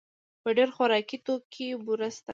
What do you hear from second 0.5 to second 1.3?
ډېر خوراکي